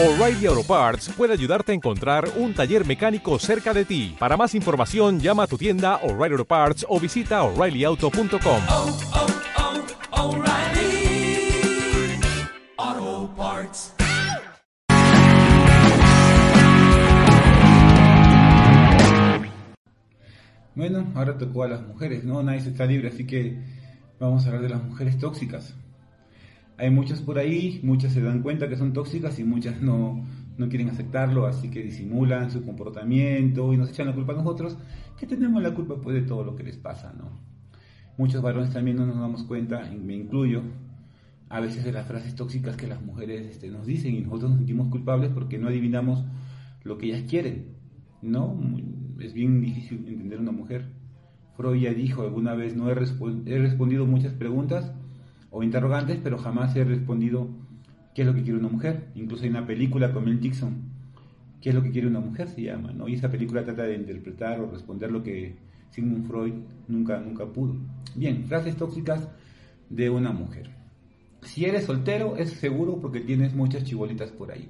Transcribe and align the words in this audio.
O'Reilly 0.00 0.46
Auto 0.46 0.62
Parts 0.62 1.08
puede 1.08 1.32
ayudarte 1.32 1.72
a 1.72 1.74
encontrar 1.74 2.28
un 2.36 2.54
taller 2.54 2.86
mecánico 2.86 3.36
cerca 3.40 3.74
de 3.74 3.84
ti. 3.84 4.14
Para 4.16 4.36
más 4.36 4.54
información, 4.54 5.18
llama 5.18 5.42
a 5.42 5.46
tu 5.48 5.58
tienda 5.58 5.96
O'Reilly 6.04 6.34
Auto 6.34 6.44
Parts 6.44 6.86
o 6.88 7.00
visita 7.00 7.42
oreillyauto.com. 7.42 8.62
oh, 8.68 8.98
oh, 10.12 10.36
O'Reilly 10.36 11.50
Auto 12.76 13.34
Parts. 13.36 13.94
Bueno, 20.76 21.12
ahora 21.16 21.36
tocó 21.38 21.64
a 21.64 21.68
las 21.68 21.82
mujeres, 21.84 22.22
¿no? 22.22 22.40
Nadie 22.44 22.60
se 22.60 22.70
está 22.70 22.86
libre, 22.86 23.08
así 23.08 23.26
que 23.26 23.58
vamos 24.20 24.44
a 24.44 24.46
hablar 24.46 24.62
de 24.62 24.68
las 24.68 24.84
mujeres 24.84 25.18
tóxicas. 25.18 25.74
Hay 26.78 26.90
muchas 26.90 27.20
por 27.20 27.38
ahí, 27.38 27.80
muchas 27.82 28.12
se 28.12 28.22
dan 28.22 28.40
cuenta 28.40 28.68
que 28.68 28.76
son 28.76 28.92
tóxicas 28.92 29.38
y 29.40 29.44
muchas 29.44 29.82
no, 29.82 30.24
no 30.56 30.68
quieren 30.68 30.88
aceptarlo, 30.88 31.46
así 31.46 31.70
que 31.70 31.82
disimulan 31.82 32.52
su 32.52 32.64
comportamiento 32.64 33.72
y 33.72 33.76
nos 33.76 33.90
echan 33.90 34.06
la 34.06 34.14
culpa 34.14 34.32
a 34.32 34.36
nosotros, 34.36 34.78
que 35.18 35.26
tenemos 35.26 35.60
la 35.60 35.74
culpa 35.74 35.96
pues 36.00 36.14
de 36.14 36.22
todo 36.22 36.44
lo 36.44 36.54
que 36.54 36.62
les 36.62 36.76
pasa, 36.76 37.12
¿no? 37.18 37.30
Muchos 38.16 38.42
varones 38.42 38.72
también 38.72 38.96
no 38.96 39.06
nos 39.06 39.18
damos 39.18 39.42
cuenta, 39.42 39.90
me 39.90 40.14
incluyo, 40.14 40.62
a 41.48 41.60
veces 41.60 41.82
de 41.84 41.92
las 41.92 42.06
frases 42.06 42.36
tóxicas 42.36 42.76
que 42.76 42.86
las 42.86 43.02
mujeres 43.02 43.46
este, 43.46 43.70
nos 43.70 43.86
dicen 43.86 44.14
y 44.14 44.20
nosotros 44.20 44.50
nos 44.50 44.58
sentimos 44.58 44.88
culpables 44.88 45.30
porque 45.32 45.58
no 45.58 45.68
adivinamos 45.68 46.24
lo 46.84 46.96
que 46.98 47.06
ellas 47.06 47.24
quieren, 47.28 47.76
¿no? 48.22 48.56
Es 49.18 49.32
bien 49.32 49.60
difícil 49.60 50.04
entender 50.06 50.38
una 50.38 50.52
mujer. 50.52 50.92
Freud 51.56 51.80
ya 51.80 51.92
dijo 51.92 52.22
alguna 52.22 52.54
vez, 52.54 52.76
no 52.76 52.88
he, 52.88 52.92
he 52.92 53.58
respondido 53.58 54.06
muchas 54.06 54.32
preguntas 54.34 54.92
o 55.50 55.62
interrogantes, 55.62 56.18
pero 56.22 56.38
jamás 56.38 56.74
he 56.76 56.84
respondido 56.84 57.48
qué 58.14 58.22
es 58.22 58.26
lo 58.26 58.34
que 58.34 58.42
quiere 58.42 58.58
una 58.58 58.68
mujer. 58.68 59.08
Incluso 59.14 59.44
hay 59.44 59.50
una 59.50 59.66
película 59.66 60.12
con 60.12 60.24
Mel 60.24 60.40
Gibson, 60.40 60.82
qué 61.60 61.70
es 61.70 61.74
lo 61.74 61.82
que 61.82 61.90
quiere 61.90 62.06
una 62.06 62.20
mujer 62.20 62.48
se 62.48 62.62
llama, 62.62 62.92
¿no? 62.92 63.08
Y 63.08 63.14
esa 63.14 63.30
película 63.30 63.64
trata 63.64 63.84
de 63.84 63.94
interpretar 63.94 64.60
o 64.60 64.70
responder 64.70 65.10
lo 65.10 65.22
que 65.22 65.56
Sigmund 65.90 66.26
Freud 66.26 66.54
nunca, 66.86 67.20
nunca 67.20 67.46
pudo. 67.46 67.76
Bien, 68.14 68.44
frases 68.44 68.76
tóxicas 68.76 69.28
de 69.88 70.10
una 70.10 70.32
mujer. 70.32 70.70
Si 71.42 71.64
eres 71.64 71.84
soltero, 71.84 72.36
es 72.36 72.50
seguro 72.50 73.00
porque 73.00 73.20
tienes 73.20 73.54
muchas 73.54 73.84
chibolitas 73.84 74.30
por 74.30 74.50
ahí. 74.50 74.68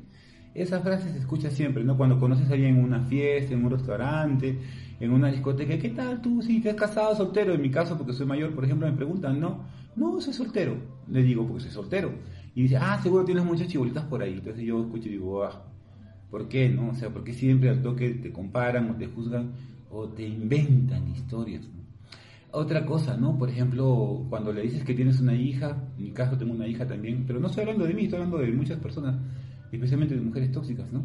Esa 0.55 0.81
frase 0.81 1.13
se 1.13 1.19
escucha 1.19 1.51
siempre, 1.51 1.85
¿no? 1.85 1.97
Cuando 1.97 2.19
conoces 2.19 2.51
a 2.51 2.55
alguien 2.55 2.77
en 2.77 2.85
una 2.85 3.01
fiesta, 3.05 3.55
en 3.55 3.65
un 3.65 3.71
restaurante, 3.71 4.59
en 4.99 5.13
una 5.13 5.31
discoteca, 5.31 5.79
¿qué 5.79 5.91
tal 5.91 6.21
tú? 6.21 6.43
Si 6.43 6.61
te 6.61 6.71
has 6.71 6.77
casado 6.77 7.15
soltero, 7.15 7.53
en 7.55 7.63
mi 7.63 7.71
caso, 7.71 7.97
porque 7.97 8.13
soy 8.13 8.27
mayor, 8.27 8.55
por 8.55 8.65
ejemplo, 8.65 8.91
me 8.91 8.97
preguntan, 8.97 9.39
no, 9.39 9.65
no, 9.95 10.21
soy 10.21 10.33
soltero. 10.33 10.77
Le 11.09 11.23
digo, 11.23 11.47
porque 11.47 11.63
soy 11.63 11.71
soltero. 11.71 12.13
Y 12.55 12.63
dice, 12.63 12.77
ah, 12.77 12.99
seguro 13.03 13.25
tienes 13.25 13.45
muchas 13.45 13.69
chibolitas 13.69 14.05
por 14.05 14.23
ahí. 14.23 14.35
Entonces 14.35 14.65
yo 14.65 14.81
escucho 14.81 15.09
y 15.09 15.13
digo, 15.13 15.45
ah, 15.45 15.65
¿por 16.31 16.49
qué, 16.49 16.69
no? 16.69 16.91
O 16.91 16.95
sea, 16.95 17.11
¿por 17.11 17.25
qué 17.25 17.33
siempre 17.33 17.69
al 17.69 17.83
toque 17.83 18.11
te 18.11 18.33
comparan 18.33 18.91
o 18.91 18.97
te 18.97 19.07
juzgan 19.07 19.53
o 19.91 20.09
te 20.09 20.27
inventan 20.27 21.09
historias? 21.09 21.69
Otra 22.51 22.87
cosa, 22.87 23.17
¿no? 23.17 23.39
Por 23.39 23.51
ejemplo, 23.51 24.27
cuando 24.31 24.53
le 24.53 24.63
dices 24.63 24.83
que 24.83 24.95
tienes 24.95 25.21
una 25.21 25.35
hija, 25.35 25.77
en 25.99 26.05
mi 26.05 26.11
caso 26.13 26.39
tengo 26.39 26.55
una 26.55 26.67
hija 26.67 26.87
también, 26.87 27.25
pero 27.27 27.41
no 27.41 27.49
estoy 27.49 27.63
hablando 27.63 27.87
de 27.87 27.93
mí, 27.93 28.05
estoy 28.05 28.21
hablando 28.21 28.39
de 28.39 28.51
muchas 28.53 28.79
personas, 28.79 29.17
especialmente 29.73 30.15
de 30.15 30.21
mujeres 30.21 30.53
tóxicas, 30.53 30.93
¿no? 30.93 31.03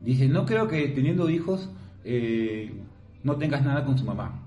Dice, 0.00 0.28
no 0.28 0.44
creo 0.44 0.68
que 0.68 0.88
teniendo 0.88 1.30
hijos 1.30 1.70
eh, 2.04 2.72
no 3.22 3.36
tengas 3.36 3.64
nada 3.64 3.84
con 3.84 3.98
su 3.98 4.04
mamá. 4.04 4.42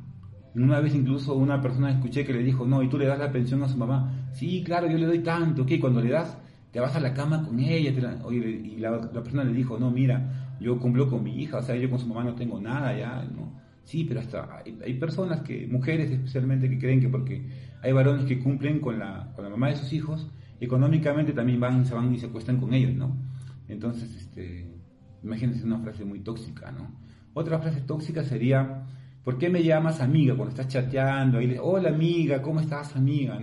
Una 0.56 0.80
vez 0.80 0.96
incluso 0.96 1.36
una 1.36 1.62
persona 1.62 1.92
escuché 1.92 2.26
que 2.26 2.34
le 2.34 2.44
dijo, 2.44 2.66
no, 2.66 2.82
y 2.84 2.90
tú 2.90 2.98
le 2.98 3.06
das 3.06 3.20
la 3.20 3.32
pensión 3.32 3.64
a 3.64 3.68
su 3.68 3.78
mamá. 3.78 4.30
Sí, 4.34 4.64
claro, 4.64 4.88
yo 4.88 4.98
le 4.98 5.06
doy 5.06 5.20
tanto, 5.20 5.66
que 5.66 5.80
cuando 5.80 6.02
le 6.02 6.10
das, 6.10 6.38
te 6.72 6.80
vas 6.80 6.96
a 6.96 7.00
la 7.00 7.14
cama 7.14 7.44
con 7.44 7.60
ella. 7.60 7.92
y 8.30 8.78
la, 8.78 9.12
persona 9.12 9.44
le 9.44 9.54
dijo, 9.54 9.80
no, 9.80 9.92
mira, 9.92 10.56
yo 10.60 10.80
cumplo 10.80 11.10
con 11.10 11.24
mi 11.24 11.42
hija, 11.42 11.58
o 11.58 11.62
sea, 11.62 11.76
yo 11.76 11.90
con 11.90 12.00
su 12.00 12.08
mamá 12.08 12.24
no 12.24 12.36
tengo 12.36 12.60
nada 12.60 12.98
ya. 12.98 13.28
Sí, 13.84 14.04
pero 14.04 14.20
hasta 14.20 14.58
hay, 14.58 14.78
hay 14.84 14.94
personas 14.96 15.42
que, 15.42 15.68
mujeres 15.68 16.12
especialmente, 16.12 16.70
que 16.70 16.78
creen 16.78 17.00
que 17.00 17.10
porque 17.10 17.48
hay 17.82 17.92
varones 17.94 18.26
que 18.26 18.40
cumplen 18.40 18.80
con 18.80 19.00
la, 19.00 19.32
con 19.36 19.44
la 19.44 19.50
mamá 19.50 19.70
de 19.70 19.78
sus 19.78 19.94
hijos, 19.94 20.28
económicamente 20.60 21.34
también 21.34 21.60
van, 21.60 21.86
se 21.86 21.94
van 21.94 22.14
y 22.14 22.20
se 22.20 22.28
acuestan 22.28 22.58
con 22.58 22.74
ellos, 22.74 22.94
¿no? 22.94 23.16
Entonces, 23.68 24.16
este, 24.16 24.78
una 25.24 25.80
frase 25.80 26.06
muy 26.06 26.20
tóxica, 26.20 26.72
¿no? 26.72 26.92
Otra 27.34 27.60
frase 27.60 27.82
tóxica 27.82 28.24
sería, 28.24 28.86
¿por 29.24 29.38
qué 29.38 29.50
me 29.50 29.64
llamas 29.64 30.02
amiga 30.02 30.36
cuando 30.36 30.50
estás 30.50 30.68
chateando? 30.68 31.38
Ahí 31.38 31.48
le, 31.48 31.60
hola 31.60 31.90
amiga, 31.90 32.42
¿cómo 32.42 32.60
estás 32.60 32.96
amiga? 32.96 33.40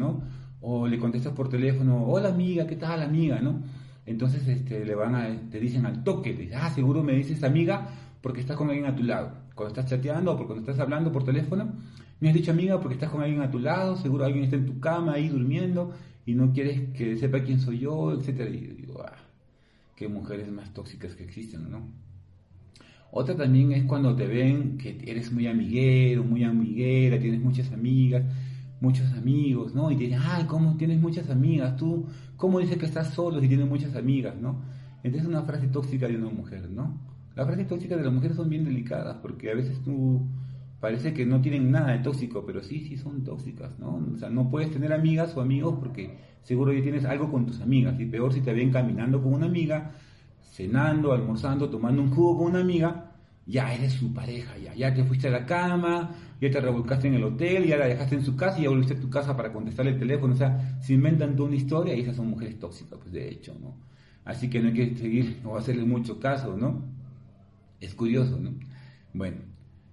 O 0.60 0.88
le 0.88 0.98
contestas 0.98 1.32
por 1.32 1.48
teléfono, 1.48 2.04
hola 2.06 2.30
amiga, 2.30 2.66
¿qué 2.66 2.76
tal 2.76 3.02
amiga? 3.02 3.40
Entonces 4.06 4.48
este, 4.48 4.84
le 4.84 4.94
van 4.94 5.14
a, 5.14 5.50
te 5.50 5.60
dicen 5.60 5.86
al 5.86 6.02
toque, 6.02 6.32
te 6.32 6.42
dicen, 6.42 6.58
ah, 6.60 6.70
seguro 6.70 7.02
me 7.02 7.12
dices 7.12 7.44
amiga 7.44 7.88
porque 8.20 8.40
estás 8.40 8.56
con 8.56 8.68
alguien 8.68 8.86
a 8.86 8.96
tu 8.96 9.02
lado. 9.02 9.43
Cuando 9.54 9.74
estás 9.74 9.90
chateando 9.90 10.32
o 10.32 10.36
cuando 10.36 10.56
estás 10.56 10.78
hablando 10.78 11.12
por 11.12 11.24
teléfono, 11.24 11.72
me 12.20 12.28
has 12.28 12.34
dicho 12.34 12.50
amiga 12.50 12.80
porque 12.80 12.94
estás 12.94 13.10
con 13.10 13.22
alguien 13.22 13.42
a 13.42 13.50
tu 13.50 13.58
lado, 13.58 13.96
seguro 13.96 14.24
alguien 14.24 14.44
está 14.44 14.56
en 14.56 14.66
tu 14.66 14.80
cama 14.80 15.14
ahí 15.14 15.28
durmiendo 15.28 15.92
y 16.26 16.34
no 16.34 16.52
quieres 16.52 16.90
que 16.94 17.16
sepa 17.16 17.42
quién 17.42 17.60
soy 17.60 17.80
yo, 17.80 18.12
etcétera. 18.12 18.50
Y 18.50 18.58
digo, 18.58 19.02
ah, 19.02 19.16
qué 19.96 20.08
mujeres 20.08 20.50
más 20.50 20.72
tóxicas 20.72 21.14
que 21.14 21.24
existen, 21.24 21.70
¿no? 21.70 21.86
Otra 23.10 23.36
también 23.36 23.70
es 23.72 23.84
cuando 23.84 24.16
te 24.16 24.26
ven 24.26 24.76
que 24.76 24.98
eres 25.06 25.30
muy 25.30 25.46
amiguero, 25.46 26.24
muy 26.24 26.42
amiguera, 26.42 27.18
tienes 27.20 27.40
muchas 27.40 27.70
amigas, 27.72 28.24
muchos 28.80 29.12
amigos, 29.12 29.72
¿no? 29.72 29.90
Y 29.90 29.96
te 29.96 30.04
dicen, 30.04 30.18
ay, 30.20 30.44
¿cómo 30.46 30.76
tienes 30.76 31.00
muchas 31.00 31.30
amigas? 31.30 31.76
Tú, 31.76 32.06
¿cómo 32.36 32.58
dices 32.58 32.76
que 32.76 32.86
estás 32.86 33.14
solo 33.14 33.40
si 33.40 33.46
tienes 33.46 33.68
muchas 33.68 33.94
amigas, 33.94 34.34
¿no? 34.40 34.62
Entonces 35.04 35.22
es 35.22 35.28
una 35.28 35.42
frase 35.42 35.68
tóxica 35.68 36.08
de 36.08 36.16
una 36.16 36.30
mujer, 36.30 36.68
¿no? 36.70 37.13
Las 37.34 37.46
frases 37.46 37.66
tóxicas 37.66 37.98
de 37.98 38.04
las 38.04 38.12
mujeres 38.12 38.36
son 38.36 38.48
bien 38.48 38.64
delicadas 38.64 39.16
porque 39.20 39.50
a 39.50 39.54
veces 39.54 39.82
tú 39.82 40.26
parece 40.80 41.14
que 41.14 41.24
no 41.24 41.40
tienen 41.40 41.70
nada 41.70 41.92
de 41.92 41.98
tóxico, 41.98 42.44
pero 42.46 42.62
sí, 42.62 42.80
sí 42.80 42.96
son 42.96 43.24
tóxicas, 43.24 43.78
¿no? 43.78 44.06
O 44.14 44.18
sea, 44.18 44.28
no 44.30 44.50
puedes 44.50 44.70
tener 44.70 44.92
amigas 44.92 45.36
o 45.36 45.40
amigos 45.40 45.76
porque 45.80 46.18
seguro 46.42 46.72
ya 46.72 46.82
tienes 46.82 47.04
algo 47.06 47.30
con 47.30 47.46
tus 47.46 47.60
amigas. 47.60 47.98
Y 47.98 48.06
peor 48.06 48.32
si 48.32 48.40
te 48.42 48.52
ven 48.52 48.70
caminando 48.70 49.22
con 49.22 49.32
una 49.32 49.46
amiga, 49.46 49.92
cenando, 50.42 51.12
almorzando, 51.12 51.70
tomando 51.70 52.02
un 52.02 52.10
jugo 52.10 52.38
con 52.38 52.48
una 52.48 52.60
amiga, 52.60 53.12
ya 53.46 53.74
eres 53.74 53.94
su 53.94 54.12
pareja, 54.12 54.56
ya, 54.58 54.74
ya 54.74 54.94
te 54.94 55.04
fuiste 55.04 55.28
a 55.28 55.30
la 55.30 55.46
cama, 55.46 56.14
ya 56.40 56.50
te 56.50 56.60
revolcaste 56.60 57.08
en 57.08 57.14
el 57.14 57.24
hotel, 57.24 57.64
ya 57.64 57.76
la 57.76 57.86
dejaste 57.86 58.14
en 58.16 58.22
su 58.22 58.36
casa 58.36 58.58
y 58.58 58.62
ya 58.62 58.68
volviste 58.68 58.94
a 58.94 59.00
tu 59.00 59.10
casa 59.10 59.36
para 59.36 59.52
contestarle 59.52 59.92
el 59.92 59.98
teléfono, 59.98 60.34
o 60.34 60.36
sea, 60.36 60.78
se 60.80 60.94
inventan 60.94 61.34
toda 61.34 61.48
una 61.48 61.56
historia 61.56 61.94
y 61.94 62.00
esas 62.00 62.16
son 62.16 62.28
mujeres 62.28 62.58
tóxicas, 62.58 62.98
pues 62.98 63.12
de 63.12 63.28
hecho, 63.28 63.54
¿no? 63.60 63.76
Así 64.24 64.48
que 64.48 64.60
no 64.60 64.68
hay 64.68 64.74
que 64.74 64.96
seguir 64.96 65.40
o 65.44 65.56
hacerle 65.56 65.84
mucho 65.84 66.20
caso, 66.20 66.56
¿no? 66.56 66.93
Es 67.80 67.94
curioso, 67.94 68.38
¿no? 68.38 68.54
Bueno, 69.12 69.38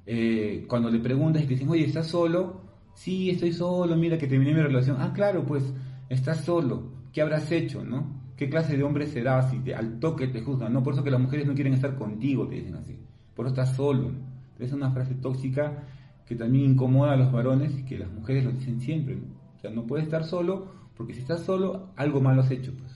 eh, 0.05 0.65
cuando 0.67 0.89
le 0.89 0.99
preguntas 0.99 1.41
y 1.43 1.45
te 1.45 1.53
dicen, 1.53 1.69
oye, 1.69 1.85
¿estás 1.85 2.07
solo? 2.07 2.61
Sí, 2.93 3.29
estoy 3.29 3.53
solo, 3.53 3.95
mira 3.95 4.17
que 4.17 4.27
terminé 4.27 4.53
mi 4.53 4.61
relación. 4.61 4.97
Ah, 4.99 5.11
claro, 5.13 5.45
pues, 5.45 5.63
estás 6.09 6.43
solo. 6.43 6.91
¿Qué 7.13 7.21
habrás 7.21 7.51
hecho, 7.51 7.83
no? 7.83 8.21
¿Qué 8.37 8.49
clase 8.49 8.75
de 8.75 8.83
hombre 8.83 9.07
serás 9.07 9.51
si 9.51 9.59
te, 9.59 9.75
al 9.75 9.99
toque 9.99 10.27
te 10.27 10.41
juzgan? 10.41 10.73
No, 10.73 10.81
por 10.83 10.93
eso 10.93 11.03
que 11.03 11.11
las 11.11 11.21
mujeres 11.21 11.45
no 11.45 11.53
quieren 11.53 11.73
estar 11.73 11.95
contigo, 11.95 12.47
te 12.47 12.55
dicen 12.55 12.75
así. 12.75 12.97
Por 13.35 13.45
eso 13.45 13.53
estás 13.53 13.75
solo. 13.75 14.11
¿no? 14.11 14.31
Es 14.59 14.73
una 14.73 14.91
frase 14.91 15.15
tóxica 15.15 15.83
que 16.25 16.35
también 16.35 16.71
incomoda 16.71 17.13
a 17.13 17.17
los 17.17 17.31
varones 17.31 17.77
y 17.77 17.83
que 17.83 17.97
las 17.97 18.11
mujeres 18.11 18.45
lo 18.45 18.51
dicen 18.51 18.79
siempre, 18.79 19.15
¿no? 19.15 19.27
O 19.55 19.59
sea, 19.59 19.69
no 19.71 19.85
puedes 19.85 20.05
estar 20.05 20.23
solo 20.23 20.71
porque 20.95 21.13
si 21.13 21.21
estás 21.21 21.41
solo, 21.41 21.89
algo 21.95 22.21
malo 22.21 22.41
has 22.41 22.51
hecho, 22.51 22.73
pues. 22.77 22.91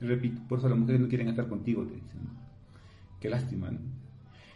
Repito, 0.00 0.42
por 0.48 0.58
eso 0.58 0.68
las 0.68 0.78
mujeres 0.78 1.00
no 1.00 1.08
quieren 1.08 1.28
estar 1.28 1.48
contigo, 1.48 1.82
te 1.86 1.94
dicen. 1.94 2.28
Qué 3.20 3.30
lástima, 3.30 3.70
¿no? 3.70 3.78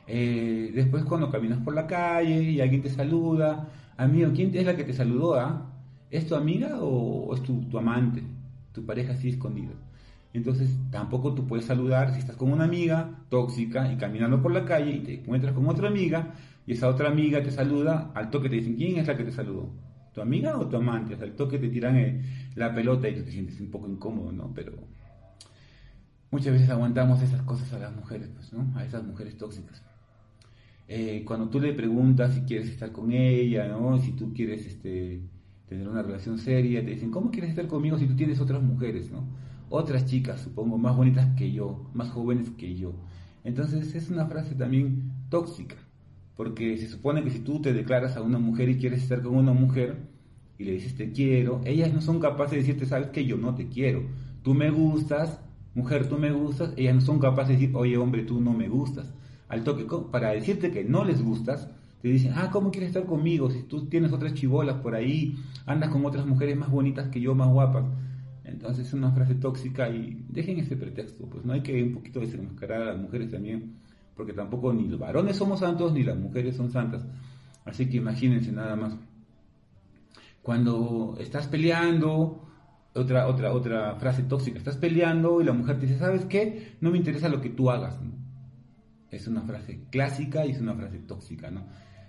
Eh, 0.07 0.71
después 0.75 1.05
cuando 1.05 1.31
caminas 1.31 1.59
por 1.59 1.75
la 1.75 1.87
calle 1.87 2.43
y 2.43 2.61
alguien 2.61 2.83
te 2.83 2.91
saluda, 2.91 3.69
amigo, 3.97 4.31
¿quién 4.35 4.55
es 4.55 4.65
la 4.65 4.77
que 4.77 4.85
te 4.85 4.93
saludó? 4.93 5.35
ah? 5.35 5.73
¿Es 6.11 6.27
tu 6.27 6.37
amiga 6.37 6.79
o, 6.81 7.35
es 7.35 7.43
tu, 7.43 7.67
amante? 7.77 8.23
Tu 8.73 8.85
pareja 8.85 9.15
así 9.15 9.31
escondida. 9.31 9.73
Entonces 10.33 10.71
tampoco 10.91 11.35
tú 11.35 11.47
puedes 11.47 11.65
saludar 11.65 12.13
si 12.13 12.21
estás 12.21 12.37
con 12.37 12.53
una 12.53 12.65
amiga 12.65 13.25
tóxica 13.31 13.91
y 13.91 13.97
caminando 13.97 14.43
por 14.43 14.53
la 14.53 14.65
calle 14.65 14.93
y 14.93 15.01
te 15.01 15.15
encuentras 15.15 15.55
con 15.55 15.67
otra 15.69 15.89
amiga 15.89 16.35
y 16.67 16.73
esa 16.73 16.89
otra 16.89 17.09
amiga 17.09 17.43
te 17.43 17.51
saluda, 17.51 18.11
al 18.15 18.31
toque 18.31 18.49
te 18.49 18.57
dicen, 18.57 18.77
¿quién 18.77 18.99
es 18.99 19.07
la 19.07 19.17
que 19.17 19.25
te 19.25 19.33
saludó? 19.33 19.71
¿Tu 20.13 20.21
amiga 20.21 20.59
o 20.59 20.67
tu 20.67 20.77
amante? 20.77 21.15
Al 21.15 21.33
toque 21.33 21.59
te 21.59 21.69
tiran 21.69 21.97
eh, 21.97 22.23
la 22.55 22.75
pelota 22.75 23.09
y 23.09 23.15
tú 23.17 23.23
te 23.23 23.31
sientes 23.31 23.61
un 23.61 23.71
poco 23.71 23.89
incómodo, 23.89 24.33
¿no? 24.33 24.53
Pero 24.55 24.73
muchas 26.31 26.53
veces 26.53 26.69
aguantamos 26.71 27.23
esas 27.23 27.43
cosas 27.43 27.73
a 27.73 27.79
las 27.79 27.95
mujeres, 27.95 28.29
pues, 28.35 28.53
¿no? 28.53 28.73
A 28.79 28.85
esas 28.85 29.05
mujeres 29.05 29.37
tóxicas. 29.37 29.83
Eh, 30.89 31.25
cuando 31.27 31.49
tú 31.49 31.61
le 31.61 31.73
preguntas 31.73 32.35
si 32.35 32.43
quieres 32.43 32.69
estar 32.69 32.93
con 32.93 33.13
ella, 33.13 33.67
¿no? 33.69 33.99
Si 33.99 34.13
tú 34.13 34.33
quieres 34.33 34.67
este, 34.67 35.21
tener 35.69 35.89
una 35.89 36.03
relación 36.03 36.39
seria, 36.39 36.85
te 36.85 36.93
dicen, 36.93 37.11
¿cómo 37.11 37.31
quieres 37.31 37.51
estar 37.51 37.67
conmigo 37.67 37.99
si 37.99 38.07
tú 38.07 38.15
tienes 38.15 38.41
otras 38.41 38.63
mujeres, 38.63 39.11
¿no? 39.11 39.27
Otras 39.69 40.07
chicas, 40.07 40.43
supongo, 40.43 40.79
más 40.79 40.97
bonitas 40.97 41.35
que 41.37 41.51
yo, 41.51 41.91
más 41.93 42.11
jóvenes 42.11 42.51
que 42.51 42.77
yo. 42.77 42.95
Entonces 43.43 43.95
es 43.95 44.11
una 44.11 44.27
frase 44.27 44.55
también 44.55 45.13
tóxica, 45.29 45.77
porque 46.37 46.77
se 46.79 46.89
supone 46.89 47.25
que 47.25 47.31
si 47.31 47.41
tú 47.41 47.61
te 47.61 47.73
declaras 47.73 48.17
a 48.17 48.23
una 48.23 48.39
mujer 48.39 48.69
y 48.69 48.79
quieres 48.79 49.03
estar 49.03 49.23
con 49.23 49.37
una 49.37 49.53
mujer 49.53 50.09
y 50.59 50.65
le 50.65 50.73
dices 50.73 50.97
te 50.97 51.11
quiero, 51.13 51.61
ellas 51.65 51.93
no 51.93 52.01
son 52.01 52.21
capaces 52.21 52.53
de 52.53 52.59
decirte, 52.59 52.87
sabes 52.87 53.09
que 53.09 53.25
yo 53.25 53.37
no 53.37 53.55
te 53.57 53.69
quiero, 53.69 54.05
tú 54.43 54.55
me 54.55 54.71
gustas, 54.71 55.41
mujer, 55.75 56.09
tú 56.09 56.17
me 56.17 56.31
gustas, 56.31 56.73
ellas 56.77 56.95
no 56.95 57.01
son 57.01 57.19
capaces 57.19 57.49
de 57.49 57.55
decir, 57.55 57.77
oye, 57.77 57.97
hombre, 57.97 58.23
tú 58.23 58.41
no 58.41 58.53
me 58.53 58.69
gustas. 58.69 59.13
Al 59.49 59.63
toque, 59.65 59.87
para 60.11 60.31
decirte 60.31 60.71
que 60.71 60.85
no 60.85 61.05
les 61.05 61.23
gustas, 61.23 61.69
te 62.03 62.09
dicen, 62.09 62.33
ah, 62.37 62.51
¿cómo 62.53 62.71
quieres 62.71 62.91
estar 62.91 63.05
conmigo? 63.05 63.51
Si 63.51 63.63
tú 63.63 63.87
tienes 63.89 64.13
otras 64.13 64.35
chibolas 64.35 64.77
por 64.77 64.95
ahí, 64.95 65.37
andas 65.67 65.91
con 65.91 66.05
otras 66.05 66.27
mujeres 66.27 66.57
más 66.57 66.71
bonitas 66.71 67.09
que 67.09 67.21
yo, 67.21 67.35
más 67.35 67.49
guapas. 67.49 67.85
Entonces 68.45 68.87
es 68.87 68.95
una 68.95 69.11
frase 69.11 69.35
tóxica 69.35 69.89
y 69.89 70.25
dejen 70.29 70.59
ese 70.59 70.77
pretexto, 70.77 71.27
pues 71.27 71.45
no 71.45 71.53
hay 71.53 71.63
que 71.63 71.83
un 71.83 71.95
poquito 71.95 72.21
desenmascarar 72.21 72.83
a 72.83 72.85
las 72.93 72.99
mujeres 72.99 73.31
también, 73.31 73.75
porque 74.15 74.33
tampoco 74.33 74.73
ni 74.73 74.87
los 74.87 75.01
varones 75.01 75.37
somos 75.37 75.61
santos 75.61 75.93
ni 75.93 76.05
las 76.05 76.17
mujeres 76.17 76.57
son 76.57 76.71
santas. 76.71 77.05
Así 77.65 77.89
que 77.89 77.97
imagínense 77.97 78.53
nada 78.53 78.77
más. 78.77 78.97
Cuando 80.43 81.17
estás 81.19 81.49
peleando, 81.49 82.47
otra, 82.95 83.27
otra, 83.27 83.53
otra 83.53 83.97
frase 83.97 84.23
tóxica, 84.23 84.59
estás 84.59 84.77
peleando 84.77 85.41
y 85.41 85.45
la 85.45 85.53
mujer 85.53 85.81
te 85.81 85.87
dice, 85.87 85.99
¿sabes 85.99 86.25
qué? 86.27 86.77
No 86.81 86.93
me 86.93 86.99
interesa 86.99 87.29
lo 87.29 87.41
que 87.41 87.51
tú 87.51 87.69
hagas. 87.69 87.99
Es 89.11 89.27
una 89.27 89.43
frase 89.43 89.81
clásica 89.91 90.45
y 90.45 90.53
es 90.53 90.61
una 90.61 90.75
frase 90.75 90.99
tóxica, 90.99 91.51
¿no? 91.51 91.65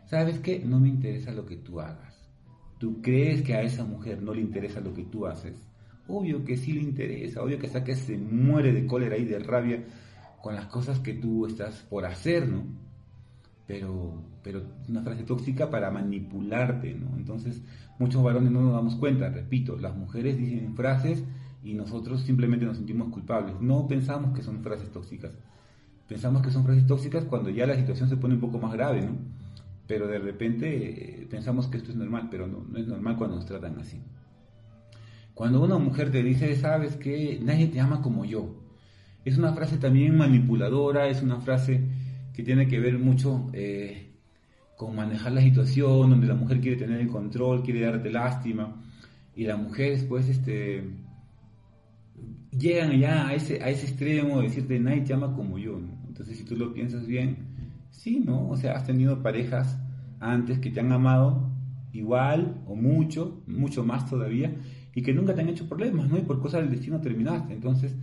¿Sabes 0.05 0.39
qué? 0.39 0.63
No 0.65 0.79
me 0.79 0.87
interesa 0.87 1.31
lo 1.31 1.45
que 1.45 1.57
tú 1.57 1.79
hagas. 1.79 2.29
¿Tú 2.77 3.01
crees 3.01 3.41
que 3.41 3.55
a 3.55 3.61
esa 3.61 3.83
mujer 3.83 4.21
no 4.21 4.33
le 4.33 4.41
interesa 4.41 4.79
lo 4.79 4.93
que 4.93 5.03
tú 5.03 5.25
haces? 5.25 5.67
Obvio 6.07 6.45
que 6.45 6.57
sí 6.57 6.71
le 6.73 6.81
interesa, 6.81 7.41
obvio 7.41 7.59
que 7.59 7.67
está 7.67 7.83
que 7.83 7.95
se 7.95 8.17
muere 8.17 8.71
de 8.71 8.85
cólera 8.85 9.17
y 9.17 9.25
de 9.25 9.39
rabia 9.39 9.83
con 10.41 10.55
las 10.55 10.67
cosas 10.67 10.99
que 10.99 11.13
tú 11.13 11.45
estás 11.45 11.81
por 11.89 12.05
hacer, 12.05 12.47
¿no? 12.47 12.63
Pero, 13.65 14.23
pero 14.43 14.59
es 14.81 14.87
una 14.87 15.01
frase 15.01 15.23
tóxica 15.23 15.69
para 15.69 15.91
manipularte, 15.91 16.93
¿no? 16.93 17.17
Entonces, 17.17 17.61
muchos 17.99 18.23
varones 18.23 18.51
no 18.51 18.61
nos 18.61 18.73
damos 18.73 18.95
cuenta, 18.95 19.27
repito, 19.29 19.75
las 19.77 19.95
mujeres 19.95 20.37
dicen 20.37 20.73
frases 20.75 21.23
y 21.63 21.73
nosotros 21.73 22.21
simplemente 22.21 22.65
nos 22.65 22.77
sentimos 22.77 23.09
culpables. 23.09 23.59
No 23.59 23.87
pensamos 23.87 24.33
que 24.33 24.43
son 24.43 24.63
frases 24.63 24.89
tóxicas. 24.91 25.31
Pensamos 26.07 26.41
que 26.41 26.51
son 26.51 26.63
frases 26.63 26.87
tóxicas 26.87 27.25
cuando 27.25 27.49
ya 27.49 27.65
la 27.67 27.75
situación 27.75 28.09
se 28.09 28.17
pone 28.17 28.35
un 28.35 28.39
poco 28.39 28.59
más 28.59 28.73
grave, 28.73 29.01
¿no? 29.01 29.17
Pero 29.87 30.07
de 30.07 30.19
repente 30.19 31.21
eh, 31.21 31.27
pensamos 31.29 31.67
que 31.67 31.77
esto 31.77 31.91
es 31.91 31.97
normal, 31.97 32.27
pero 32.29 32.47
no, 32.47 32.65
es 32.77 32.87
normal 32.87 33.17
cuando 33.17 33.35
nos 33.35 33.45
tratan 33.45 33.79
así. 33.79 34.01
Cuando 35.33 35.61
una 35.61 35.77
mujer 35.77 36.11
te 36.11 36.23
dice, 36.23 36.55
sabes 36.55 36.95
que 36.95 37.39
nadie 37.43 37.67
te 37.67 37.79
ama 37.79 38.01
como 38.01 38.25
yo, 38.25 38.63
es 39.23 39.37
una 39.37 39.53
frase 39.53 39.77
también 39.77 40.17
manipuladora, 40.17 41.07
es 41.07 41.21
una 41.21 41.41
frase 41.41 41.81
que 42.33 42.43
tiene 42.43 42.67
que 42.67 42.79
ver 42.79 42.97
mucho 42.97 43.47
eh, 43.53 44.13
con 44.77 44.95
manejar 44.95 45.33
la 45.33 45.41
situación, 45.41 46.09
donde 46.09 46.27
la 46.27 46.35
mujer 46.35 46.61
quiere 46.61 46.77
tener 46.77 47.01
el 47.01 47.09
control, 47.09 47.63
quiere 47.63 47.81
darte 47.81 48.09
lástima, 48.09 48.81
y 49.35 49.43
la 49.43 49.57
mujer 49.57 49.91
después 49.91 50.29
este, 50.29 50.83
llegan 52.57 52.99
ya 52.99 53.27
a 53.27 53.33
ese, 53.33 53.61
a 53.63 53.69
ese 53.69 53.87
extremo 53.87 54.37
de 54.37 54.47
decirte, 54.47 54.79
nadie 54.79 55.01
te 55.01 55.13
ama 55.13 55.33
como 55.35 55.57
yo. 55.57 55.79
¿no? 55.79 55.97
Entonces, 56.07 56.37
si 56.37 56.43
tú 56.43 56.55
lo 56.55 56.73
piensas 56.73 57.05
bien, 57.05 57.37
sí, 57.89 58.19
¿no? 58.19 58.49
O 58.49 58.57
sea, 58.57 58.73
has 58.73 58.85
tenido 58.85 59.21
parejas 59.21 59.77
antes 60.19 60.59
que 60.59 60.69
te 60.69 60.79
han 60.79 60.91
amado 60.91 61.51
igual 61.93 62.63
o 62.67 62.75
mucho, 62.75 63.43
mucho 63.47 63.83
más 63.83 64.09
todavía, 64.09 64.55
y 64.93 65.01
que 65.01 65.13
nunca 65.13 65.35
te 65.35 65.41
han 65.41 65.49
hecho 65.49 65.67
problemas, 65.67 66.09
¿no? 66.09 66.17
Y 66.17 66.21
por 66.21 66.41
cosas 66.41 66.61
del 66.61 66.71
destino 66.71 67.01
terminaste. 67.01 67.53
Entonces, 67.53 67.95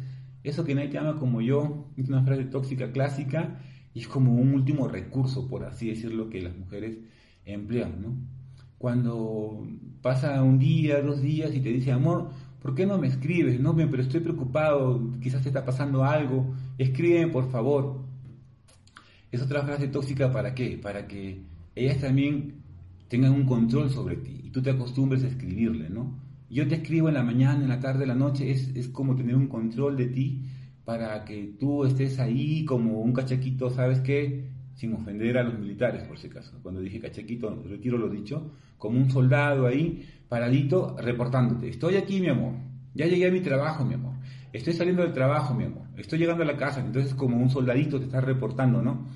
eso 0.43 0.65
que 0.65 0.75
nadie 0.75 0.89
te 0.89 0.99
ama 0.99 1.17
como 1.17 1.41
yo 1.41 1.89
es 1.97 2.09
una 2.09 2.23
frase 2.23 2.45
tóxica 2.45 2.93
clásica 2.93 3.61
y 3.95 4.01
es 4.01 4.09
como 4.09 4.35
un 4.35 4.55
último 4.55 4.89
recurso, 4.89 5.49
por 5.49 5.65
así 5.65 5.89
decirlo, 5.89 6.29
que 6.31 6.43
las 6.43 6.57
mujeres 6.57 6.99
emplean, 7.45 8.03
¿no? 8.03 8.17
Cuando 8.79 9.67
pasa 10.03 10.43
un 10.43 10.59
día, 10.59 11.01
dos 11.01 11.23
días 11.23 11.55
y 11.55 11.61
te 11.61 11.71
dice, 11.71 11.93
amor, 11.93 12.31
¿por 12.65 12.75
qué 12.75 12.87
no 12.87 12.97
me 12.97 13.09
escribes? 13.09 13.61
No, 13.61 13.77
pero 13.77 14.01
estoy 14.01 14.21
preocupado, 14.21 15.13
quizás 15.21 15.43
te 15.43 15.49
está 15.49 15.67
pasando 15.67 16.03
algo, 16.03 16.55
escríbeme 16.79 17.31
por 17.31 17.51
favor. 17.51 18.01
Es 19.31 19.43
otra 19.43 19.65
frase 19.65 19.89
tóxica 19.89 20.33
para 20.33 20.55
qué? 20.55 20.79
Para 20.83 21.07
que 21.07 21.43
ellas 21.75 22.01
también 22.01 22.55
tengan 23.09 23.33
un 23.33 23.45
control 23.45 23.91
sobre 23.91 24.17
ti 24.17 24.41
y 24.45 24.49
tú 24.49 24.63
te 24.63 24.71
acostumbres 24.71 25.25
a 25.25 25.27
escribirle, 25.27 25.91
¿no? 25.91 26.19
Yo 26.49 26.67
te 26.67 26.77
escribo 26.77 27.09
en 27.09 27.15
la 27.17 27.23
mañana, 27.23 27.63
en 27.63 27.69
la 27.69 27.81
tarde, 27.81 28.05
en 28.05 28.09
la 28.09 28.15
noche, 28.15 28.51
es, 28.51 28.75
es 28.75 28.89
como 28.89 29.15
tener 29.15 29.37
un 29.37 29.49
control 29.49 29.99
de 29.99 30.07
ti 30.07 30.47
para 30.87 31.23
que 31.27 31.55
tú 31.61 31.85
estés 31.85 32.19
ahí 32.19 32.65
como 32.65 33.03
un 33.03 33.13
cachaquito, 33.13 33.69
¿sabes 33.69 34.01
qué? 34.01 34.54
Sin 34.75 34.93
ofender 34.93 35.39
a 35.39 35.45
los 35.45 35.59
militares, 35.59 36.03
por 36.05 36.19
si 36.19 36.27
acaso. 36.27 36.59
Cuando 36.63 36.81
dije 36.81 37.01
cachaquito, 37.01 37.63
retiro 37.65 37.97
lo 37.97 38.09
dicho, 38.09 38.53
como 38.77 38.99
un 38.99 39.11
soldado 39.11 39.67
ahí, 39.67 40.05
paradito, 40.29 40.97
reportándote. 40.99 41.69
Estoy 41.69 41.97
aquí, 41.97 42.21
mi 42.21 42.29
amor. 42.29 42.55
Ya 42.93 43.07
llegué 43.07 43.29
a 43.29 43.31
mi 43.31 43.41
trabajo, 43.41 43.85
mi 43.85 43.95
amor. 43.95 44.15
Estoy 44.53 44.73
saliendo 44.73 45.03
del 45.03 45.13
trabajo, 45.13 45.55
mi 45.55 45.65
amor. 45.65 45.87
Estoy 45.97 46.19
llegando 46.19 46.43
a 46.43 46.47
la 46.47 46.57
casa. 46.57 46.81
Entonces, 46.81 47.15
como 47.15 47.37
un 47.37 47.51
soldadito 47.51 47.99
te 47.99 48.07
está 48.07 48.21
reportando, 48.21 48.83
¿no? 48.83 49.07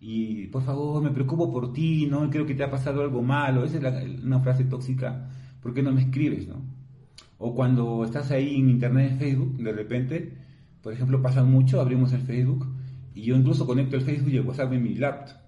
Y 0.00 0.46
por 0.48 0.62
favor, 0.62 1.02
me 1.02 1.10
preocupo 1.10 1.50
por 1.50 1.72
ti, 1.72 2.06
¿no? 2.06 2.30
Creo 2.30 2.46
que 2.46 2.54
te 2.54 2.62
ha 2.62 2.70
pasado 2.70 3.02
algo 3.02 3.22
malo. 3.22 3.64
Esa 3.64 3.78
es 4.00 4.22
una 4.22 4.40
frase 4.40 4.64
tóxica. 4.64 5.28
¿Por 5.60 5.74
qué 5.74 5.82
no 5.82 5.92
me 5.92 6.02
escribes, 6.02 6.46
no? 6.46 6.62
O 7.38 7.54
cuando 7.54 8.04
estás 8.04 8.30
ahí 8.30 8.56
en 8.56 8.70
internet, 8.70 9.12
en 9.12 9.18
Facebook, 9.18 9.56
de 9.58 9.72
repente, 9.72 10.32
por 10.82 10.92
ejemplo, 10.92 11.22
pasa 11.22 11.44
mucho, 11.44 11.80
abrimos 11.80 12.12
el 12.12 12.22
Facebook 12.22 12.66
y 13.18 13.22
yo 13.22 13.36
incluso 13.36 13.66
conecto 13.66 13.96
el 13.96 14.02
Facebook 14.02 14.30
y 14.30 14.36
el 14.36 14.46
WhatsApp 14.46 14.72
en 14.74 14.82
mi 14.84 14.94
laptop. 14.94 15.38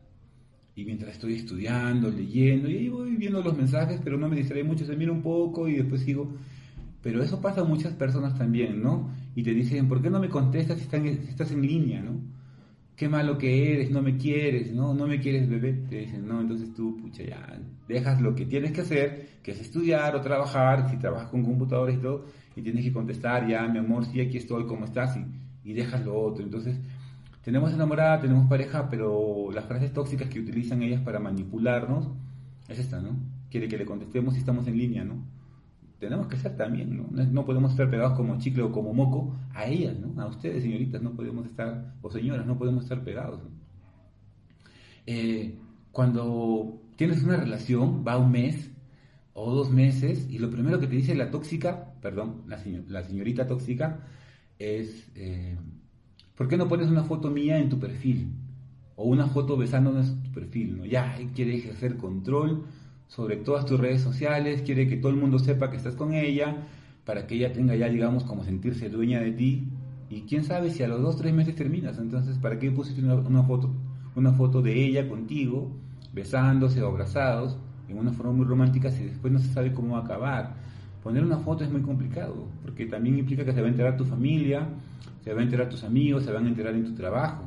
Y 0.74 0.84
mientras 0.84 1.12
estoy 1.12 1.34
estudiando, 1.34 2.10
leyendo, 2.10 2.68
y 2.68 2.76
ahí 2.78 2.88
voy 2.88 3.14
viendo 3.14 3.40
los 3.42 3.56
mensajes, 3.56 4.00
pero 4.02 4.18
no 4.18 4.28
me 4.28 4.34
distrae 4.34 4.64
mucho, 4.64 4.84
se 4.84 4.96
mira 4.96 5.12
un 5.12 5.22
poco 5.22 5.68
y 5.68 5.74
después 5.76 6.00
sigo. 6.00 6.32
Pero 7.00 7.22
eso 7.22 7.40
pasa 7.40 7.60
a 7.60 7.64
muchas 7.64 7.92
personas 7.94 8.36
también, 8.36 8.82
¿no? 8.82 9.10
Y 9.36 9.44
te 9.44 9.54
dicen, 9.54 9.86
¿por 9.86 10.02
qué 10.02 10.10
no 10.10 10.18
me 10.18 10.28
contestas 10.28 10.78
si, 10.78 10.84
están- 10.84 11.04
si 11.04 11.28
estás 11.28 11.52
en 11.52 11.62
línea, 11.62 12.02
¿no? 12.02 12.18
Qué 12.96 13.08
malo 13.08 13.38
que 13.38 13.72
eres, 13.74 13.90
no 13.92 14.02
me 14.02 14.16
quieres, 14.16 14.72
¿no? 14.74 14.92
No 14.92 15.06
me 15.06 15.20
quieres, 15.20 15.48
bebé. 15.48 15.74
Te 15.88 16.00
dicen, 16.00 16.26
no, 16.26 16.40
entonces 16.40 16.74
tú, 16.74 16.96
pucha, 16.96 17.22
ya, 17.22 17.60
dejas 17.86 18.20
lo 18.20 18.34
que 18.34 18.46
tienes 18.46 18.72
que 18.72 18.80
hacer, 18.80 19.28
que 19.44 19.52
es 19.52 19.60
estudiar 19.60 20.16
o 20.16 20.20
trabajar, 20.20 20.90
si 20.90 20.96
trabajas 20.96 21.28
con 21.28 21.44
computadores 21.44 21.96
y 21.98 22.00
todo, 22.00 22.24
y 22.56 22.62
tienes 22.62 22.84
que 22.84 22.92
contestar, 22.92 23.46
ya, 23.46 23.66
mi 23.68 23.78
amor, 23.78 24.06
sí, 24.06 24.20
aquí 24.20 24.38
estoy, 24.38 24.66
¿cómo 24.66 24.86
estás? 24.86 25.16
Y, 25.16 25.70
y 25.70 25.72
dejas 25.72 26.04
lo 26.04 26.18
otro. 26.20 26.42
Entonces, 26.42 26.76
tenemos 27.42 27.72
enamorada, 27.72 28.20
tenemos 28.20 28.46
pareja, 28.48 28.88
pero 28.90 29.50
las 29.52 29.64
frases 29.64 29.92
tóxicas 29.92 30.28
que 30.28 30.40
utilizan 30.40 30.82
ellas 30.82 31.00
para 31.02 31.18
manipularnos 31.18 32.08
es 32.68 32.78
esta, 32.78 33.00
¿no? 33.00 33.16
Quiere 33.50 33.68
que 33.68 33.78
le 33.78 33.84
contestemos 33.86 34.34
si 34.34 34.40
estamos 34.40 34.66
en 34.66 34.76
línea, 34.76 35.04
¿no? 35.04 35.24
Tenemos 35.98 36.28
que 36.28 36.36
ser 36.36 36.56
también, 36.56 36.96
¿no? 36.96 37.08
No, 37.10 37.44
podemos 37.44 37.72
estar 37.72 37.90
pegados 37.90 38.16
como 38.16 38.38
chicle 38.38 38.62
o 38.62 38.72
como 38.72 38.92
moco 38.94 39.36
a 39.54 39.66
ellas, 39.66 39.96
¿no? 39.98 40.20
A 40.22 40.26
ustedes, 40.26 40.62
señoritas, 40.62 41.02
no 41.02 41.12
podemos 41.12 41.46
estar, 41.46 41.94
o 42.00 42.10
señoras, 42.10 42.46
no 42.46 42.56
podemos 42.58 42.84
estar 42.84 43.02
pegados. 43.04 43.40
¿no? 43.42 43.50
Eh, 45.06 45.58
cuando 45.92 46.80
tienes 46.96 47.22
una 47.22 47.36
relación, 47.36 48.04
va 48.06 48.16
un 48.18 48.30
mes 48.30 48.70
o 49.34 49.52
dos 49.54 49.70
meses, 49.70 50.26
y 50.30 50.38
lo 50.38 50.50
primero 50.50 50.78
que 50.78 50.86
te 50.86 50.96
dice 50.96 51.14
la 51.14 51.30
tóxica, 51.30 51.94
perdón, 52.00 52.42
la, 52.46 52.58
señor- 52.58 52.84
la 52.88 53.02
señorita 53.02 53.46
tóxica, 53.46 54.06
es, 54.58 55.10
eh, 55.14 55.56
¿por 56.40 56.48
qué 56.48 56.56
no 56.56 56.68
pones 56.68 56.88
una 56.88 57.02
foto 57.02 57.28
mía 57.28 57.58
en 57.58 57.68
tu 57.68 57.78
perfil? 57.78 58.32
O 58.96 59.04
una 59.04 59.26
foto 59.26 59.58
besándonos 59.58 60.08
en 60.08 60.22
tu 60.22 60.32
perfil, 60.32 60.78
¿no? 60.78 60.86
Ya, 60.86 61.14
quiere 61.34 61.54
ejercer 61.54 61.98
control 61.98 62.64
sobre 63.08 63.36
todas 63.36 63.66
tus 63.66 63.78
redes 63.78 64.00
sociales, 64.00 64.62
quiere 64.62 64.88
que 64.88 64.96
todo 64.96 65.12
el 65.12 65.18
mundo 65.18 65.38
sepa 65.38 65.70
que 65.70 65.76
estás 65.76 65.96
con 65.96 66.14
ella, 66.14 66.66
para 67.04 67.26
que 67.26 67.34
ella 67.34 67.52
tenga 67.52 67.76
ya, 67.76 67.90
digamos, 67.90 68.24
como 68.24 68.42
sentirse 68.42 68.88
dueña 68.88 69.20
de 69.20 69.32
ti. 69.32 69.68
Y 70.08 70.22
quién 70.22 70.42
sabe 70.42 70.70
si 70.70 70.82
a 70.82 70.88
los 70.88 71.02
dos, 71.02 71.18
tres 71.18 71.34
meses 71.34 71.54
terminas. 71.54 71.98
Entonces, 71.98 72.38
¿para 72.38 72.58
qué 72.58 72.70
pusiste 72.70 73.02
una, 73.02 73.16
una 73.16 73.42
foto? 73.42 73.74
Una 74.16 74.32
foto 74.32 74.62
de 74.62 74.82
ella 74.82 75.10
contigo, 75.10 75.70
besándose 76.14 76.80
o 76.82 76.88
abrazados, 76.88 77.58
en 77.86 77.98
una 77.98 78.12
forma 78.12 78.32
muy 78.32 78.46
romántica, 78.46 78.90
si 78.90 79.04
después 79.04 79.30
no 79.30 79.40
se 79.40 79.52
sabe 79.52 79.74
cómo 79.74 79.92
va 79.92 79.98
a 79.98 80.04
acabar. 80.04 80.54
Poner 81.02 81.24
una 81.24 81.38
foto 81.38 81.64
es 81.64 81.70
muy 81.70 81.80
complicado, 81.80 82.46
porque 82.62 82.86
también 82.86 83.18
implica 83.18 83.44
que 83.44 83.52
se 83.52 83.60
va 83.60 83.66
a 83.66 83.70
enterar 83.70 83.96
tu 83.96 84.04
familia, 84.04 84.68
se 85.24 85.32
va 85.32 85.40
a 85.40 85.44
enterar 85.44 85.68
tus 85.68 85.84
amigos, 85.84 86.24
se 86.24 86.32
van 86.32 86.44
a 86.46 86.48
enterar 86.48 86.74
en 86.74 86.84
tu 86.84 86.94
trabajo. 86.94 87.44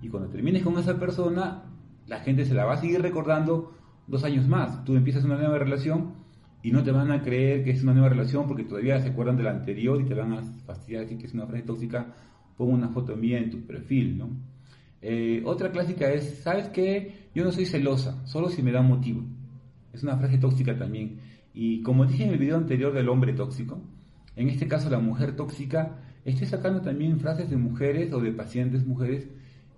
Y 0.00 0.08
cuando 0.08 0.28
termines 0.30 0.62
con 0.62 0.78
esa 0.78 0.98
persona, 0.98 1.64
la 2.06 2.20
gente 2.20 2.44
se 2.44 2.54
la 2.54 2.64
va 2.64 2.74
a 2.74 2.76
seguir 2.78 3.02
recordando 3.02 3.74
dos 4.06 4.24
años 4.24 4.48
más. 4.48 4.84
Tú 4.84 4.96
empiezas 4.96 5.24
una 5.24 5.36
nueva 5.36 5.58
relación 5.58 6.14
y 6.62 6.70
no 6.70 6.82
te 6.82 6.90
van 6.90 7.10
a 7.12 7.22
creer 7.22 7.62
que 7.62 7.70
es 7.70 7.82
una 7.82 7.92
nueva 7.92 8.08
relación 8.08 8.46
porque 8.46 8.64
todavía 8.64 8.98
se 9.00 9.08
acuerdan 9.08 9.36
de 9.36 9.42
la 9.42 9.50
anterior 9.50 10.00
y 10.00 10.04
te 10.04 10.14
van 10.14 10.32
a 10.32 10.42
fastidiar 10.66 11.02
decir 11.02 11.18
que 11.18 11.26
es 11.26 11.34
una 11.34 11.46
frase 11.46 11.64
tóxica. 11.64 12.14
Pon 12.56 12.70
una 12.70 12.88
foto 12.88 13.14
mía 13.14 13.38
en 13.38 13.50
tu 13.50 13.60
perfil, 13.60 14.18
¿no? 14.18 14.30
Eh, 15.00 15.42
otra 15.44 15.70
clásica 15.70 16.10
es, 16.10 16.40
¿sabes 16.42 16.68
qué? 16.70 17.28
Yo 17.34 17.44
no 17.44 17.52
soy 17.52 17.66
celosa, 17.66 18.26
solo 18.26 18.48
si 18.48 18.62
me 18.62 18.72
da 18.72 18.82
motivo. 18.82 19.22
Es 19.92 20.02
una 20.02 20.16
frase 20.16 20.38
tóxica 20.38 20.76
también. 20.76 21.20
Y 21.60 21.82
como 21.82 22.06
dije 22.06 22.22
en 22.22 22.30
el 22.30 22.38
video 22.38 22.56
anterior 22.56 22.92
del 22.92 23.08
hombre 23.08 23.32
tóxico, 23.32 23.82
en 24.36 24.48
este 24.48 24.68
caso 24.68 24.88
la 24.90 25.00
mujer 25.00 25.34
tóxica, 25.34 25.96
estoy 26.24 26.46
sacando 26.46 26.82
también 26.82 27.18
frases 27.18 27.50
de 27.50 27.56
mujeres 27.56 28.12
o 28.12 28.20
de 28.20 28.30
pacientes 28.30 28.86
mujeres 28.86 29.26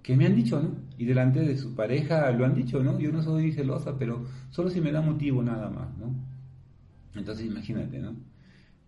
que 0.02 0.14
me 0.14 0.26
han 0.26 0.36
dicho, 0.36 0.60
¿no? 0.60 0.74
Y 0.98 1.06
delante 1.06 1.40
de 1.40 1.56
su 1.56 1.74
pareja 1.74 2.30
lo 2.32 2.44
han 2.44 2.54
dicho, 2.54 2.82
¿no? 2.82 3.00
Yo 3.00 3.10
no 3.10 3.22
soy 3.22 3.52
celosa, 3.52 3.96
pero 3.98 4.26
solo 4.50 4.68
si 4.68 4.82
me 4.82 4.92
da 4.92 5.00
motivo 5.00 5.42
nada 5.42 5.70
más, 5.70 5.96
¿no? 5.96 6.14
Entonces 7.14 7.46
imagínate, 7.46 7.98
¿no? 7.98 8.14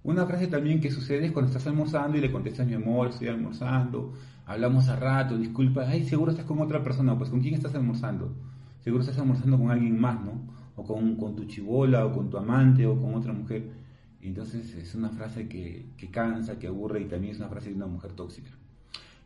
Una 0.02 0.26
frase 0.26 0.48
también 0.48 0.78
que 0.78 0.90
sucede 0.90 1.24
es 1.24 1.32
cuando 1.32 1.50
estás 1.50 1.66
almorzando 1.66 2.18
y 2.18 2.20
le 2.20 2.30
contestas 2.30 2.66
mi 2.66 2.74
amor, 2.74 3.08
estoy 3.08 3.28
almorzando, 3.28 4.12
hablamos 4.44 4.90
a 4.90 4.96
rato, 4.96 5.38
disculpa, 5.38 5.88
ay, 5.88 6.04
seguro 6.04 6.32
estás 6.32 6.44
con 6.44 6.60
otra 6.60 6.82
persona, 6.82 7.16
pues 7.16 7.30
¿con 7.30 7.40
quién 7.40 7.54
estás 7.54 7.74
almorzando? 7.74 8.36
Seguro 8.84 9.02
estás 9.02 9.18
almorzando 9.18 9.58
con 9.58 9.70
alguien 9.70 9.98
más, 9.98 10.22
¿no? 10.22 10.60
O 10.76 10.84
con, 10.84 11.36
tu 11.36 11.44
chivola, 11.44 12.06
o 12.06 12.12
con 12.12 12.30
tu 12.30 12.38
amante, 12.38 12.86
o 12.86 13.00
con 13.00 13.14
otra 13.14 13.32
mujer. 13.32 13.70
Entonces 14.20 14.74
es 14.74 14.94
una 14.94 15.10
frase 15.10 15.48
que, 15.48 15.86
que 15.96 16.10
cansa, 16.10 16.58
que 16.58 16.68
aburre 16.68 17.00
y 17.00 17.04
también 17.06 17.32
es 17.32 17.40
una 17.40 17.48
frase 17.48 17.70
de 17.70 17.76
una 17.76 17.86
mujer 17.86 18.12
tóxica. 18.12 18.50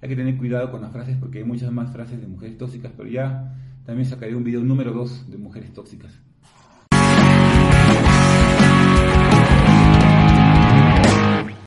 Hay 0.00 0.08
que 0.08 0.16
tener 0.16 0.36
cuidado 0.36 0.70
con 0.70 0.82
las 0.82 0.92
frases 0.92 1.16
porque 1.18 1.38
hay 1.38 1.44
muchas 1.44 1.72
más 1.72 1.92
frases 1.92 2.20
de 2.20 2.26
mujeres 2.26 2.58
tóxicas, 2.58 2.92
pero 2.96 3.08
ya 3.08 3.54
también 3.84 4.08
sacaré 4.08 4.34
un 4.34 4.44
video 4.44 4.62
número 4.62 4.92
2 4.92 5.30
de 5.30 5.38
mujeres 5.38 5.72
tóxicas. 5.72 6.18